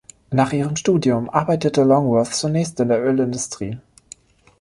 [0.31, 3.77] Nach ihrem Studium arbeitete Longworth zunächst in der Ölindustrie.